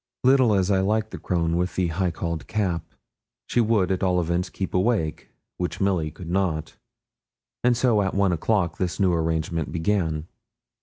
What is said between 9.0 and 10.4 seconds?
arrangement began.